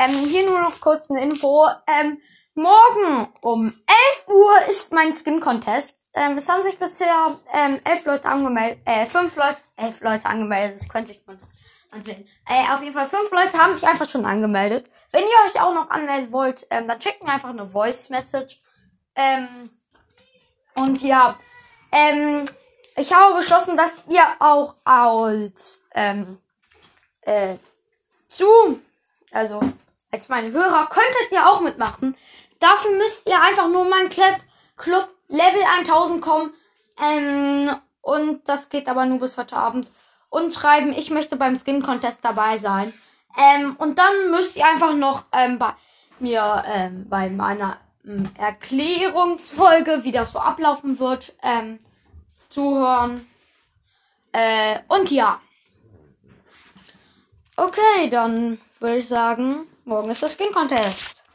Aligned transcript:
Ähm, 0.00 0.14
hier 0.14 0.46
nur 0.46 0.62
noch 0.62 0.80
kurz 0.80 1.10
eine 1.10 1.22
Info. 1.22 1.66
Ähm, 1.86 2.18
morgen 2.54 3.28
um 3.42 3.66
11 3.66 4.28
Uhr 4.28 4.68
ist 4.70 4.92
mein 4.92 5.12
Skin 5.12 5.40
Contest. 5.40 5.94
Ähm, 6.14 6.38
es 6.38 6.48
haben 6.48 6.62
sich 6.62 6.78
bisher 6.78 7.38
ähm, 7.52 7.78
elf 7.84 8.06
Leute 8.06 8.24
angemeldet, 8.24 8.80
äh, 8.86 9.04
fünf 9.04 9.36
Leute, 9.36 9.58
elf 9.76 10.00
Leute 10.00 10.24
angemeldet. 10.24 10.80
Das 10.80 10.88
könnte 10.88 11.12
ich. 11.12 11.22
Äh, 12.48 12.72
auf 12.72 12.82
jeden 12.82 12.94
Fall 12.94 13.08
fünf 13.08 13.30
Leute 13.30 13.58
haben 13.58 13.74
sich 13.74 13.86
einfach 13.86 14.08
schon 14.08 14.24
angemeldet. 14.24 14.90
Wenn 15.12 15.24
ihr 15.24 15.50
euch 15.50 15.60
auch 15.60 15.74
noch 15.74 15.90
anmelden 15.90 16.32
wollt, 16.32 16.66
ähm, 16.70 16.88
dann 16.88 17.02
schickt 17.02 17.22
mir 17.22 17.32
einfach 17.32 17.50
eine 17.50 17.68
Voice 17.68 18.08
Message. 18.08 18.58
Ähm, 19.16 19.68
und 20.76 21.02
ja, 21.02 21.36
ähm, 21.92 22.46
ich 22.96 23.12
habe 23.12 23.34
beschlossen, 23.34 23.76
dass 23.76 23.92
ihr 24.08 24.24
auch 24.38 24.76
als 24.84 25.82
ähm, 25.94 26.38
äh, 27.20 27.56
zu, 28.28 28.80
also 29.32 29.60
als 30.10 30.28
meine 30.28 30.52
Hörer 30.52 30.88
könntet 30.88 31.32
ihr 31.32 31.46
auch 31.48 31.60
mitmachen. 31.60 32.16
Dafür 32.58 32.90
müsst 32.92 33.28
ihr 33.28 33.40
einfach 33.40 33.68
nur 33.68 33.84
in 33.84 33.90
meinen 33.90 34.08
Club, 34.08 34.36
Club 34.76 35.08
Level 35.28 35.62
1000 35.78 36.20
kommen. 36.20 36.52
Ähm, 37.02 37.70
und 38.02 38.48
das 38.48 38.68
geht 38.68 38.88
aber 38.88 39.06
nur 39.06 39.20
bis 39.20 39.36
heute 39.36 39.56
Abend. 39.56 39.90
Und 40.28 40.54
schreiben, 40.54 40.92
ich 40.92 41.10
möchte 41.10 41.36
beim 41.36 41.56
Skin 41.56 41.82
Contest 41.82 42.20
dabei 42.22 42.58
sein. 42.58 42.92
Ähm, 43.38 43.76
und 43.78 43.98
dann 43.98 44.30
müsst 44.30 44.56
ihr 44.56 44.66
einfach 44.66 44.94
noch 44.94 45.24
ähm, 45.32 45.58
bei 45.58 45.74
mir 46.18 46.64
ähm, 46.66 47.08
bei 47.08 47.30
meiner 47.30 47.78
ähm, 48.04 48.30
Erklärungsfolge, 48.36 50.04
wie 50.04 50.12
das 50.12 50.32
so 50.32 50.38
ablaufen 50.38 50.98
wird, 50.98 51.32
ähm, 51.42 51.78
zuhören. 52.50 53.26
Äh, 54.32 54.80
und 54.88 55.10
ja. 55.10 55.40
Okay, 57.62 58.08
dann 58.08 58.58
würde 58.78 58.96
ich 58.96 59.08
sagen, 59.08 59.66
morgen 59.84 60.08
ist 60.08 60.22
der 60.22 60.30
Skin 60.30 60.50
Contest. 60.50 61.19